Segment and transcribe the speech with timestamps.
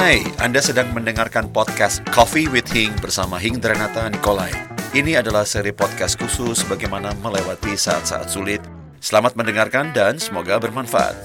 [0.00, 4.48] Hai, Anda sedang mendengarkan podcast Coffee with Hing bersama Hing Dranata Nikolai.
[4.96, 8.64] Ini adalah seri podcast khusus bagaimana melewati saat-saat sulit.
[9.04, 11.20] Selamat mendengarkan dan semoga bermanfaat.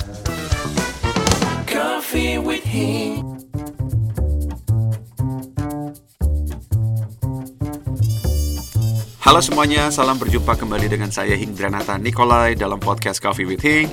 [1.63, 3.23] Coffee with Hing.
[9.23, 13.87] Halo semuanya, salam berjumpa kembali dengan saya Hing Dranata Nikolai dalam podcast Coffee with Hing.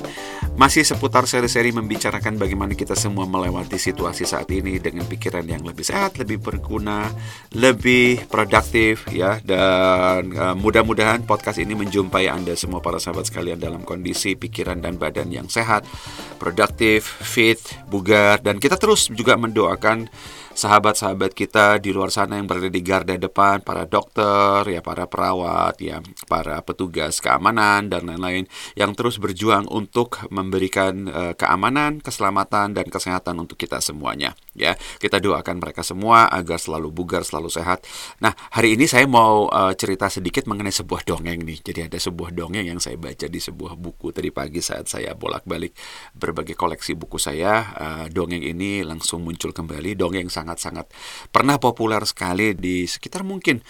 [0.53, 5.81] Masih seputar seri-seri membicarakan bagaimana kita semua melewati situasi saat ini dengan pikiran yang lebih
[5.81, 7.09] sehat, lebih berguna,
[7.57, 9.41] lebih produktif ya.
[9.41, 15.01] Dan uh, mudah-mudahan podcast ini menjumpai Anda semua para sahabat sekalian dalam kondisi pikiran dan
[15.01, 15.89] badan yang sehat,
[16.37, 17.57] produktif, fit,
[17.89, 20.05] bugar dan kita terus juga mendoakan
[20.53, 25.77] sahabat-sahabat kita di luar sana yang berada di garda depan, para dokter, ya para perawat,
[25.81, 25.99] ya
[26.29, 28.45] para petugas keamanan dan lain-lain
[28.77, 34.37] yang terus berjuang untuk memberikan uh, keamanan, keselamatan dan kesehatan untuk kita semuanya.
[34.53, 37.85] Ya, kita doakan mereka semua agar selalu bugar, selalu sehat.
[38.21, 41.59] Nah, hari ini saya mau uh, cerita sedikit mengenai sebuah dongeng nih.
[41.65, 45.73] Jadi ada sebuah dongeng yang saya baca di sebuah buku tadi pagi saat saya bolak-balik
[46.13, 47.73] berbagai koleksi buku saya.
[47.73, 49.97] Uh, dongeng ini langsung muncul kembali.
[49.97, 50.91] Dongeng sangat-sangat
[51.31, 53.63] pernah populer sekali di sekitar mungkin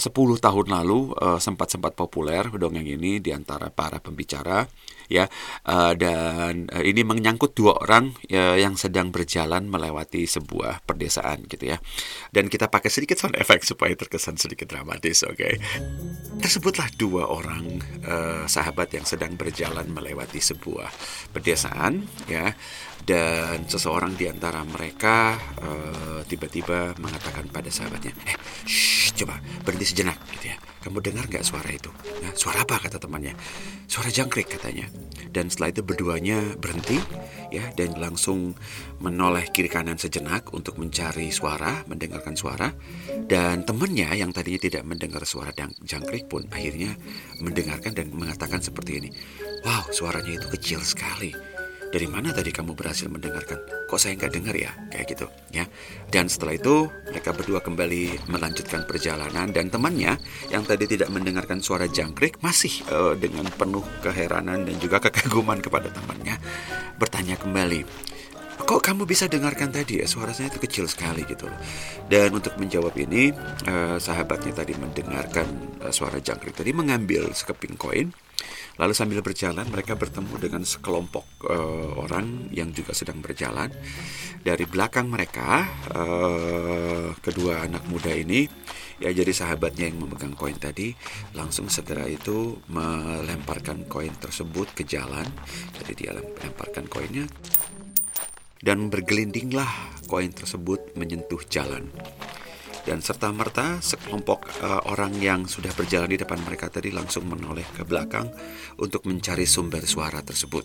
[0.00, 4.64] 10 tahun lalu uh, sempat-sempat populer dongeng ini di antara para pembicara
[5.10, 5.26] ya.
[5.66, 11.74] Uh, dan uh, ini menyangkut dua orang uh, yang sedang berjalan melewati sebuah perdesaan gitu
[11.74, 11.82] ya.
[12.30, 15.36] Dan kita pakai sedikit sound effect supaya terkesan sedikit dramatis oke?
[15.36, 15.54] Okay?
[16.40, 20.88] tersebutlah dua orang uh, sahabat yang sedang berjalan melewati sebuah
[21.34, 22.54] perdesaan ya.
[23.00, 25.34] Dan seseorang di antara mereka
[26.28, 28.36] tiba-tiba uh, mengatakan pada sahabatnya, eh,
[28.68, 30.56] shh, coba berhenti sejenak, gitu ya.
[30.80, 31.92] Kamu dengar nggak suara itu?
[32.24, 33.36] Nah, suara apa kata temannya?
[33.84, 34.88] Suara jangkrik katanya.
[35.28, 36.96] Dan setelah itu berduanya berhenti,
[37.52, 38.56] ya, dan langsung
[39.02, 42.72] menoleh kiri kanan sejenak untuk mencari suara, mendengarkan suara.
[43.28, 45.52] Dan temannya yang tadinya tidak mendengar suara
[45.84, 46.96] jangkrik pun akhirnya
[47.44, 49.10] mendengarkan dan mengatakan seperti ini.
[49.60, 51.49] Wow, suaranya itu kecil sekali
[51.90, 53.58] dari mana tadi kamu berhasil mendengarkan?
[53.90, 54.70] Kok saya nggak dengar ya?
[54.94, 55.66] Kayak gitu, ya.
[56.06, 60.14] Dan setelah itu mereka berdua kembali melanjutkan perjalanan dan temannya
[60.54, 65.90] yang tadi tidak mendengarkan suara jangkrik masih uh, dengan penuh keheranan dan juga kekaguman kepada
[65.90, 66.38] temannya
[66.94, 67.82] bertanya kembali.
[68.60, 71.58] Kok kamu bisa dengarkan tadi ya suaranya itu kecil sekali gitu loh.
[72.06, 73.34] Dan untuk menjawab ini
[73.66, 75.48] uh, sahabatnya tadi mendengarkan
[75.90, 78.14] suara jangkrik tadi mengambil sekeping koin
[78.80, 83.68] Lalu sambil berjalan mereka bertemu dengan sekelompok uh, orang yang juga sedang berjalan.
[84.40, 88.48] Dari belakang mereka uh, kedua anak muda ini
[89.00, 90.92] ya jadi sahabatnya yang memegang koin tadi
[91.36, 95.28] langsung segera itu melemparkan koin tersebut ke jalan.
[95.76, 97.28] Jadi dia lemparkan koinnya
[98.60, 99.68] dan bergelindinglah
[100.04, 101.88] koin tersebut menyentuh jalan
[102.84, 107.66] dan serta merta sekelompok uh, orang yang sudah berjalan di depan mereka tadi langsung menoleh
[107.76, 108.28] ke belakang
[108.80, 110.64] untuk mencari sumber suara tersebut.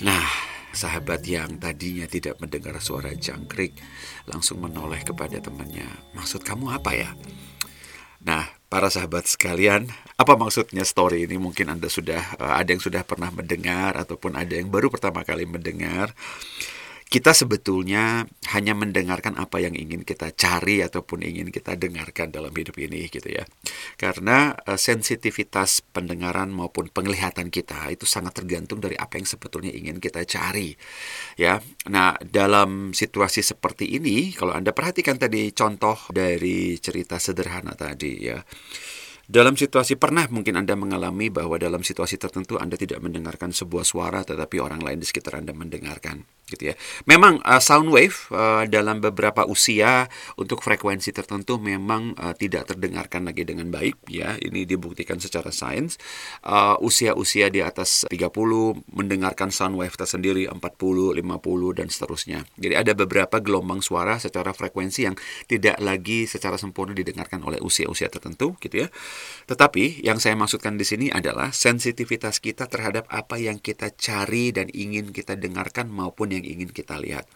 [0.00, 0.26] Nah,
[0.72, 3.76] sahabat yang tadinya tidak mendengar suara jangkrik
[4.28, 5.88] langsung menoleh kepada temannya.
[6.16, 7.10] Maksud kamu apa ya?
[8.20, 9.88] Nah, para sahabat sekalian,
[10.20, 11.40] apa maksudnya story ini?
[11.40, 15.48] Mungkin Anda sudah uh, ada yang sudah pernah mendengar ataupun ada yang baru pertama kali
[15.48, 16.12] mendengar
[17.10, 18.22] kita sebetulnya
[18.54, 23.26] hanya mendengarkan apa yang ingin kita cari ataupun ingin kita dengarkan dalam hidup ini gitu
[23.26, 23.42] ya.
[23.98, 29.98] Karena uh, sensitivitas pendengaran maupun penglihatan kita itu sangat tergantung dari apa yang sebetulnya ingin
[29.98, 30.78] kita cari.
[31.34, 31.58] Ya.
[31.90, 38.38] Nah, dalam situasi seperti ini kalau Anda perhatikan tadi contoh dari cerita sederhana tadi ya
[39.30, 44.26] dalam situasi pernah mungkin Anda mengalami bahwa dalam situasi tertentu Anda tidak mendengarkan sebuah suara
[44.26, 46.74] tetapi orang lain di sekitar Anda mendengarkan gitu ya.
[47.06, 53.30] Memang uh, sound wave uh, dalam beberapa usia untuk frekuensi tertentu memang uh, tidak terdengarkan
[53.30, 54.34] lagi dengan baik ya.
[54.34, 55.94] Ini dibuktikan secara sains.
[56.42, 58.34] Uh, usia-usia di atas 30
[58.90, 62.42] mendengarkan sound wave tersendiri 40, 50 dan seterusnya.
[62.58, 65.14] Jadi ada beberapa gelombang suara secara frekuensi yang
[65.46, 68.88] tidak lagi secara sempurna didengarkan oleh usia-usia tertentu gitu ya.
[69.46, 74.72] Tetapi yang saya maksudkan di sini adalah sensitivitas kita terhadap apa yang kita cari dan
[74.72, 77.26] ingin kita dengarkan maupun yang ingin kita lihat.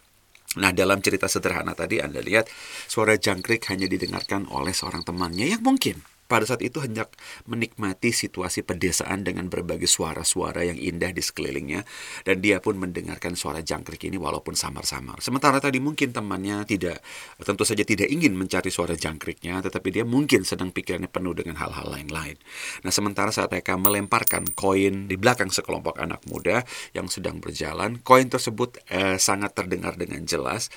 [0.55, 2.47] Nah, dalam cerita sederhana tadi Anda lihat
[2.87, 7.11] suara jangkrik hanya didengarkan oleh seorang temannya yang mungkin pada saat itu hendak
[7.49, 11.83] menikmati situasi pedesaan dengan berbagai suara-suara yang indah di sekelilingnya
[12.23, 15.19] dan dia pun mendengarkan suara jangkrik ini walaupun samar-samar.
[15.19, 17.01] Sementara tadi mungkin temannya tidak
[17.41, 21.89] tentu saja tidak ingin mencari suara jangkriknya tetapi dia mungkin sedang pikirannya penuh dengan hal-hal
[21.89, 22.37] lain-lain.
[22.81, 26.61] Nah, sementara saat mereka melemparkan koin di belakang sekelompok anak muda
[26.91, 30.67] yang sedang berjalan, koin tersebut eh, sangat terdengar dengan jelas.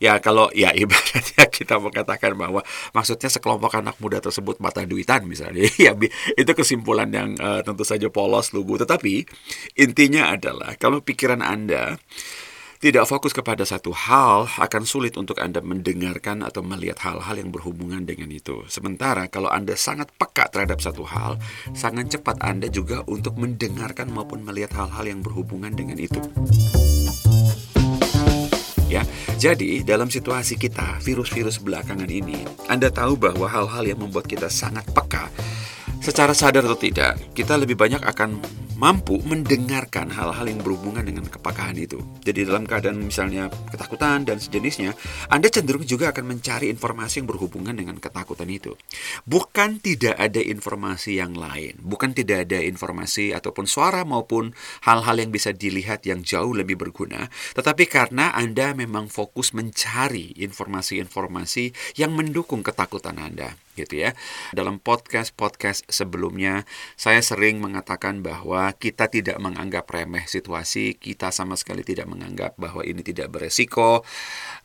[0.00, 2.64] Ya, kalau ya ibaratnya kita mengatakan bahwa
[2.96, 5.96] maksudnya sekelompok anak muda tersebut mata duitan misalnya ya
[6.36, 9.24] itu kesimpulan yang uh, tentu saja polos lugu tetapi
[9.80, 11.96] intinya adalah kalau pikiran Anda
[12.82, 18.02] tidak fokus kepada satu hal, akan sulit untuk Anda mendengarkan atau melihat hal-hal yang berhubungan
[18.02, 18.66] dengan itu.
[18.66, 21.38] Sementara kalau Anda sangat peka terhadap satu hal,
[21.78, 26.18] sangat cepat Anda juga untuk mendengarkan maupun melihat hal-hal yang berhubungan dengan itu.
[28.92, 29.08] Ya,
[29.40, 32.36] jadi dalam situasi kita, virus-virus belakangan ini,
[32.68, 35.32] Anda tahu bahwa hal-hal yang membuat kita sangat peka,
[36.04, 38.36] secara sadar atau tidak, kita lebih banyak akan
[38.82, 42.02] mampu mendengarkan hal-hal yang berhubungan dengan kepakaan itu.
[42.26, 44.98] Jadi dalam keadaan misalnya ketakutan dan sejenisnya,
[45.30, 48.74] Anda cenderung juga akan mencari informasi yang berhubungan dengan ketakutan itu.
[49.22, 54.50] Bukan tidak ada informasi yang lain, bukan tidak ada informasi ataupun suara maupun
[54.82, 61.94] hal-hal yang bisa dilihat yang jauh lebih berguna, tetapi karena Anda memang fokus mencari informasi-informasi
[62.02, 64.12] yang mendukung ketakutan Anda gitu ya.
[64.52, 71.82] Dalam podcast-podcast sebelumnya saya sering mengatakan bahwa kita tidak menganggap remeh situasi, kita sama sekali
[71.82, 74.04] tidak menganggap bahwa ini tidak beresiko.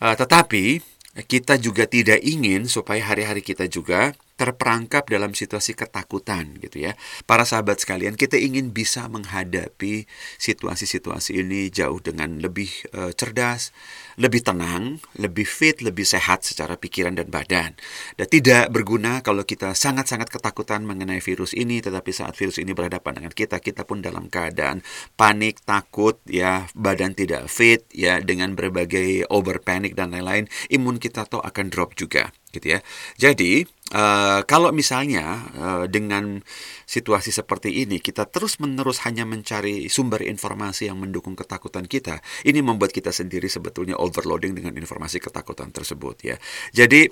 [0.04, 0.84] Uh, tetapi
[1.26, 6.94] kita juga tidak ingin supaya hari-hari kita juga terperangkap dalam situasi ketakutan gitu ya.
[7.26, 10.06] Para sahabat sekalian, kita ingin bisa menghadapi
[10.38, 13.74] situasi-situasi ini jauh dengan lebih uh, cerdas,
[14.22, 17.74] lebih tenang, lebih fit, lebih sehat secara pikiran dan badan.
[18.14, 23.22] Dan tidak berguna kalau kita sangat-sangat ketakutan mengenai virus ini, tetapi saat virus ini berhadapan
[23.26, 24.86] dengan kita, kita pun dalam keadaan
[25.18, 31.26] panik, takut, ya badan tidak fit, ya dengan berbagai over panic dan lain-lain, imun kita
[31.26, 32.80] tuh akan drop juga gitu ya.
[33.16, 33.64] Jadi
[33.94, 36.42] uh, kalau misalnya uh, dengan
[36.90, 42.92] situasi seperti ini kita terus-menerus hanya mencari sumber informasi yang mendukung ketakutan kita, ini membuat
[42.92, 46.36] kita sendiri sebetulnya overloading dengan informasi ketakutan tersebut ya.
[46.74, 47.08] Jadi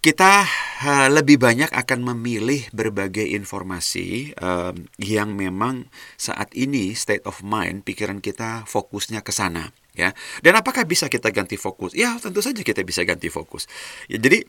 [0.00, 0.48] kita
[0.80, 7.84] uh, lebih banyak akan memilih berbagai informasi uh, yang memang saat ini state of mind
[7.84, 10.16] pikiran kita fokusnya ke sana ya.
[10.40, 11.92] Dan apakah bisa kita ganti fokus?
[11.92, 13.68] Ya, tentu saja kita bisa ganti fokus.
[14.08, 14.40] Ya, jadi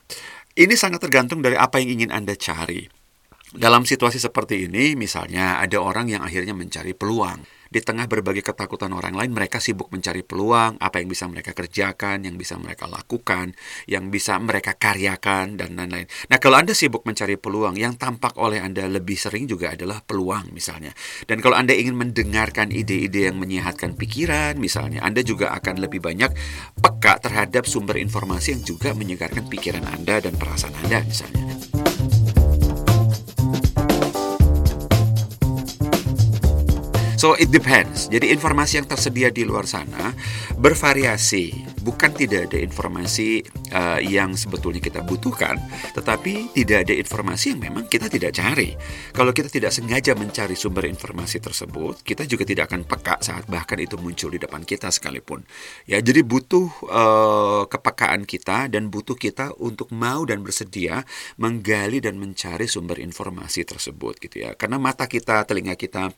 [0.56, 2.88] ini sangat tergantung dari apa yang ingin Anda cari.
[3.52, 8.92] Dalam situasi seperti ini, misalnya ada orang yang akhirnya mencari peluang di tengah berbagai ketakutan
[8.92, 13.56] orang lain, mereka sibuk mencari peluang, apa yang bisa mereka kerjakan, yang bisa mereka lakukan,
[13.88, 16.12] yang bisa mereka karyakan, dan lain-lain.
[16.28, 20.52] Nah, kalau Anda sibuk mencari peluang, yang tampak oleh Anda lebih sering juga adalah peluang
[20.52, 20.92] misalnya.
[21.24, 26.32] Dan kalau Anda ingin mendengarkan ide-ide yang menyehatkan pikiran, misalnya, Anda juga akan lebih banyak
[26.76, 31.61] peka terhadap sumber informasi yang juga menyegarkan pikiran Anda dan perasaan Anda, misalnya.
[37.22, 38.10] So it depends.
[38.10, 40.10] Jadi informasi yang tersedia di luar sana
[40.58, 41.78] bervariasi.
[41.82, 43.42] Bukan tidak ada informasi
[43.74, 45.58] uh, yang sebetulnya kita butuhkan,
[45.98, 48.78] tetapi tidak ada informasi yang memang kita tidak cari.
[49.10, 53.82] Kalau kita tidak sengaja mencari sumber informasi tersebut, kita juga tidak akan peka saat bahkan
[53.82, 55.42] itu muncul di depan kita sekalipun.
[55.90, 61.02] Ya, jadi butuh uh, kepekaan kita dan butuh kita untuk mau dan bersedia
[61.42, 64.54] menggali dan mencari sumber informasi tersebut gitu ya.
[64.54, 66.14] Karena mata kita, telinga kita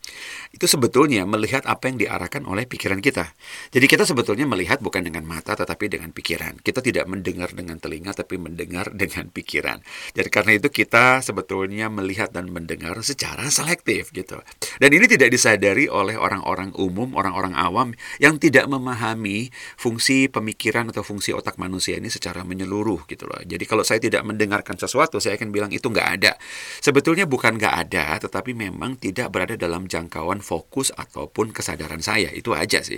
[0.52, 3.32] itu sebetulnya melihat apa yang diarahkan oleh pikiran kita.
[3.72, 6.60] Jadi kita sebetulnya melihat bukan dengan mata tetapi dengan pikiran.
[6.60, 9.82] Kita tidak mendengar dengan telinga tapi mendengar dengan pikiran.
[10.14, 14.40] Jadi karena itu kita sebetulnya melihat dan mendengar secara selektif gitu.
[14.78, 21.06] Dan ini tidak disadari oleh orang-orang umum, orang-orang awam yang tidak memahami fungsi pemikiran atau
[21.06, 23.40] fungsi otak manusia ini secara menyeluruh gitu loh.
[23.44, 26.34] Jadi kalau saya tidak mendengarkan sesuatu, saya akan bilang itu nggak ada.
[26.80, 32.32] Sebetulnya bukan nggak ada, tetapi memang tidak berada dalam jangkauan fokus ataupun kesadaran saya.
[32.32, 32.98] Itu aja sih.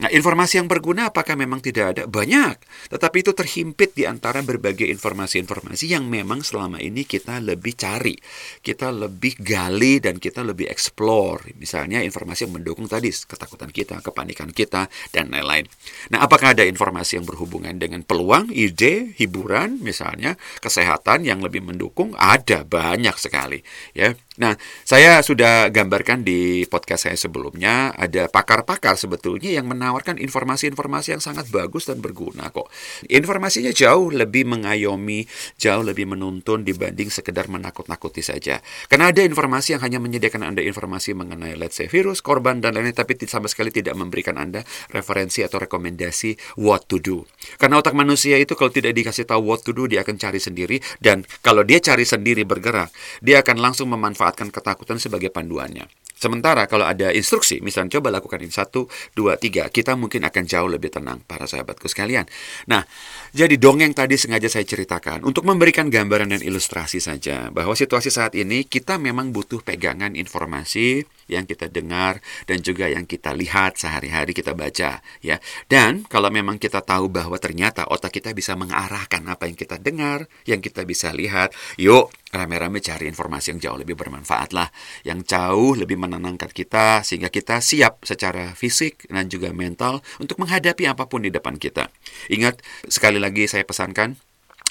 [0.00, 2.02] Nah, informasi yang berguna apakah memang tidak ada?
[2.06, 2.56] Banyak.
[2.90, 8.14] Tetapi itu terhimpit di antara berbagai informasi-informasi yang memang selama ini kita lebih cari.
[8.62, 11.52] Kita lebih gali dan kita lebih explore.
[11.58, 15.66] Misalnya informasi yang mendukung tadi ketakutan kita, kepanikan kita, dan lain-lain.
[16.14, 22.14] Nah, apakah ada informasi yang berhubungan dengan peluang, ide, hiburan, misalnya kesehatan yang lebih mendukung?
[22.16, 23.60] Ada banyak sekali,
[23.92, 24.14] ya.
[24.40, 24.56] Nah,
[24.88, 31.52] saya sudah gambarkan di podcast saya sebelumnya ada pakar-pakar sebetulnya yang menawarkan informasi-informasi yang sangat
[31.52, 32.72] bagus dan berguna kok.
[33.04, 35.28] Informasinya jauh lebih mengayomi,
[35.60, 38.64] jauh lebih menuntun dibanding sekedar menakut-nakuti saja.
[38.88, 42.96] Karena ada informasi yang hanya menyediakan Anda informasi mengenai let's say virus, korban dan lain-lain
[42.96, 47.28] tapi sama sekali tidak memberikan Anda referensi atau rekomendasi what to do.
[47.60, 50.80] Karena otak manusia itu kalau tidak dikasih tahu what to do dia akan cari sendiri
[50.96, 52.88] dan kalau dia cari sendiri bergerak,
[53.20, 55.90] dia akan langsung memanfaatkan memanfaatkan ketakutan sebagai panduannya.
[56.20, 58.84] Sementara kalau ada instruksi, misalnya coba lakukan ini satu,
[59.16, 62.28] dua, tiga, kita mungkin akan jauh lebih tenang, para sahabatku sekalian.
[62.68, 62.84] Nah,
[63.30, 68.34] jadi dongeng tadi sengaja saya ceritakan untuk memberikan gambaran dan ilustrasi saja bahwa situasi saat
[68.34, 72.18] ini kita memang butuh pegangan informasi yang kita dengar
[72.50, 75.38] dan juga yang kita lihat sehari-hari kita baca ya.
[75.70, 80.26] Dan kalau memang kita tahu bahwa ternyata otak kita bisa mengarahkan apa yang kita dengar,
[80.42, 84.70] yang kita bisa lihat, yuk rame-rame cari informasi yang jauh lebih bermanfaat lah,
[85.06, 90.86] yang jauh lebih menenangkan kita sehingga kita siap secara fisik dan juga mental untuk menghadapi
[90.86, 91.90] apa pun di depan kita.
[92.30, 94.16] Ingat sekali lagi saya pesankan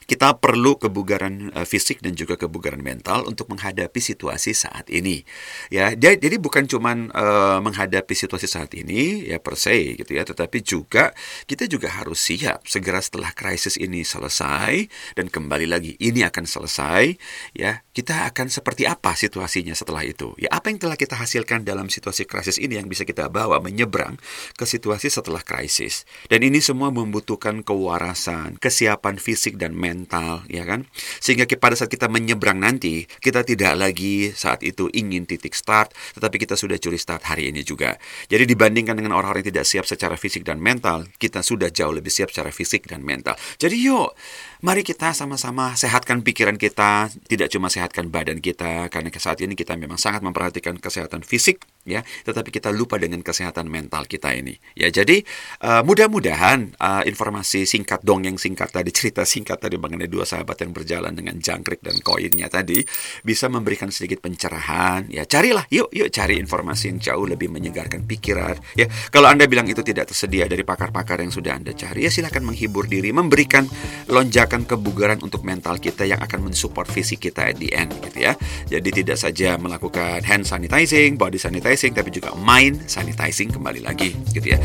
[0.10, 5.22] kita perlu kebugaran uh, fisik dan juga kebugaran mental untuk menghadapi situasi saat ini.
[5.70, 10.66] Ya, jadi bukan cuman uh, menghadapi situasi saat ini ya per se gitu ya, tetapi
[10.66, 11.14] juga
[11.46, 17.14] kita juga harus siap segera setelah krisis ini selesai dan kembali lagi ini akan selesai
[17.54, 20.34] ya, kita akan seperti apa situasinya setelah itu.
[20.42, 24.18] Ya, apa yang telah kita hasilkan dalam situasi krisis ini yang bisa kita bawa menyeberang
[24.58, 26.10] ke situasi setelah krisis.
[26.26, 30.88] Dan ini semua membutuhkan kewarasan, kesiapan fisik dan mental mental, ya kan?
[31.20, 36.40] Sehingga pada saat kita menyeberang nanti, kita tidak lagi saat itu ingin titik start, tetapi
[36.40, 38.00] kita sudah curi start hari ini juga.
[38.32, 42.10] Jadi dibandingkan dengan orang-orang yang tidak siap secara fisik dan mental, kita sudah jauh lebih
[42.10, 43.36] siap secara fisik dan mental.
[43.60, 44.16] Jadi yuk,
[44.60, 49.80] mari kita sama-sama sehatkan pikiran kita, tidak cuma sehatkan badan kita, karena saat ini kita
[49.80, 54.60] memang sangat memperhatikan kesehatan fisik, ya, tetapi kita lupa dengan kesehatan mental kita ini.
[54.76, 55.24] Ya, jadi
[55.64, 60.76] uh, mudah-mudahan uh, informasi singkat dongeng singkat tadi cerita singkat tadi mengenai dua sahabat yang
[60.76, 62.84] berjalan dengan jangkrik dan koinnya tadi
[63.24, 65.08] bisa memberikan sedikit pencerahan.
[65.08, 68.60] Ya, carilah, yuk, yuk cari informasi yang jauh lebih menyegarkan pikiran.
[68.76, 72.44] Ya, kalau anda bilang itu tidak tersedia dari pakar-pakar yang sudah anda cari, ya silahkan
[72.44, 73.64] menghibur diri, memberikan
[74.12, 78.34] lonjakan kebugaran untuk mental kita yang akan mensupport fisik kita at the end, gitu ya.
[78.66, 84.58] Jadi tidak saja melakukan hand sanitizing, body sanitizing, tapi juga mind sanitizing kembali lagi, gitu
[84.58, 84.60] ya.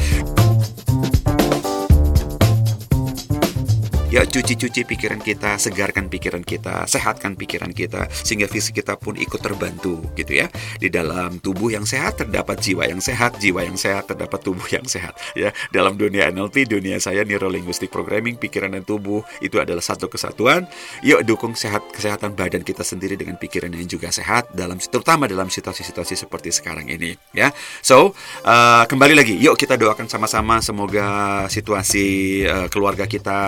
[4.14, 9.42] Ya cuci-cuci pikiran kita, segarkan pikiran kita, sehatkan pikiran kita sehingga fisik kita pun ikut
[9.42, 10.47] terbantu gitu ya.
[10.78, 14.87] Di dalam tubuh yang sehat terdapat jiwa yang sehat, jiwa yang sehat terdapat tubuh yang
[14.87, 15.50] sehat ya.
[15.75, 20.71] Dalam dunia NLP, dunia saya neuro linguistic programming, pikiran dan tubuh itu adalah satu kesatuan.
[21.02, 25.50] Yuk dukung sehat kesehatan badan kita sendiri dengan pikiran yang juga sehat dalam terutama dalam
[25.50, 27.50] situasi-situasi seperti sekarang ini ya.
[27.83, 28.14] So,
[28.47, 31.06] uh, kembali lagi, yuk kita doakan sama-sama semoga
[31.50, 32.06] situasi
[32.47, 33.38] uh, keluarga kita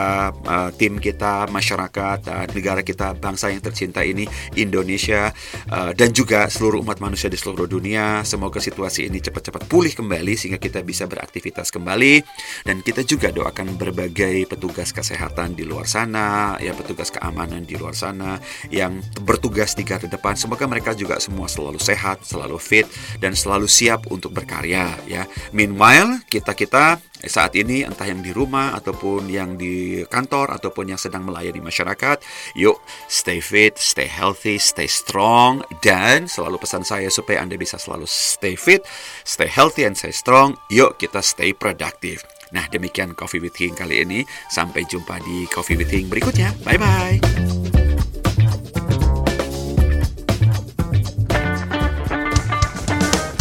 [0.42, 4.24] uh, uh, tim kita, masyarakat, uh, negara kita, bangsa yang tercinta ini,
[4.56, 5.28] Indonesia,
[5.68, 8.24] uh, dan juga seluruh umat manusia di seluruh dunia.
[8.24, 12.24] Semoga situasi ini cepat-cepat pulih kembali sehingga kita bisa beraktivitas kembali.
[12.64, 17.92] Dan kita juga doakan berbagai petugas kesehatan di luar sana, ya petugas keamanan di luar
[17.92, 18.40] sana
[18.72, 20.38] yang bertugas di garda depan.
[20.38, 22.86] Semoga mereka juga semua selalu sehat, selalu fit,
[23.20, 24.94] dan selalu siap untuk berkarya.
[25.04, 30.94] Ya, meanwhile kita kita saat ini entah yang di rumah ataupun yang di kantor ataupun
[30.94, 32.22] yang sedang melayani masyarakat,
[32.58, 38.08] yuk stay fit, stay healthy, stay strong dan selalu pesan saya supaya Anda bisa selalu
[38.08, 38.82] stay fit,
[39.22, 40.56] stay healthy and stay strong.
[40.72, 42.24] Yuk kita stay productive.
[42.54, 44.22] Nah, demikian Coffee with King kali ini.
[44.46, 46.54] Sampai jumpa di Coffee with King berikutnya.
[46.62, 47.75] Bye bye.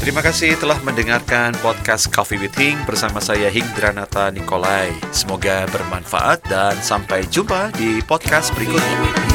[0.06, 4.94] Terima kasih telah mendengarkan podcast Coffee with Hing bersama saya Hingdranata Nikolai.
[5.10, 9.35] Semoga bermanfaat dan sampai jumpa di podcast berikutnya.